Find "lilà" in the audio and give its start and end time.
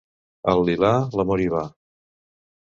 0.69-0.91